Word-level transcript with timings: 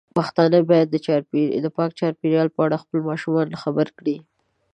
پښتانه 0.17 0.59
بايد 0.69 0.87
د 1.63 1.67
پاک 1.77 1.91
چاپیریال 1.99 2.47
په 2.55 2.59
اړه 2.65 2.81
خپل 2.83 2.99
ماشومان 3.09 3.47
خبر 3.61 3.87
کړي. 3.97 4.17